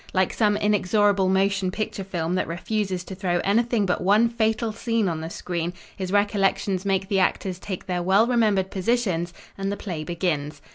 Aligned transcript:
Like 0.15 0.33
some 0.33 0.57
inexorable 0.57 1.29
motion 1.29 1.69
picture 1.69 2.03
film 2.03 2.33
that 2.33 2.47
refuses 2.47 3.03
to 3.03 3.13
throw 3.13 3.39
anything 3.43 3.85
but 3.85 4.01
one 4.01 4.29
fatal 4.29 4.71
scene 4.71 5.07
on 5.07 5.21
the 5.21 5.29
screen, 5.29 5.73
his 5.95 6.11
recollections 6.11 6.85
make 6.85 7.07
the 7.07 7.19
actors 7.19 7.59
take 7.59 7.85
their 7.85 8.01
well 8.01 8.25
remembered 8.25 8.71
positions 8.71 9.31
and 9.59 9.71
the 9.71 9.77
play 9.77 10.03
begins. 10.03 10.59